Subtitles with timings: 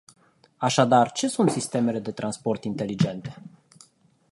[0.57, 3.41] Așadar, ce sunt sistemele de transport inteligente?